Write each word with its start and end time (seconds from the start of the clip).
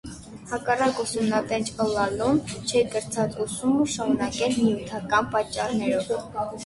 Հակառակ 0.51 1.01
ուսումնատենչ 1.01 1.67
ըլլալուն, 1.83 2.39
չէ 2.71 2.83
կրցած 2.95 3.37
ուսումը 3.47 3.85
շարունակել 3.97 4.59
նիւթական 4.67 5.31
պատճառներով։ 5.37 6.13